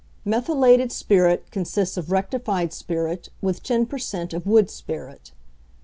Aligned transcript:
Methylated 0.25 0.91
spirit 0.91 1.51
consists 1.51 1.95
of 1.95 2.11
rectified 2.11 2.73
spirit 2.73 3.29
with 3.39 3.61
10 3.61 3.85
per 3.85 3.99
cent. 3.99 4.33
of 4.33 4.47
wood 4.47 4.67
spirit. 4.71 5.31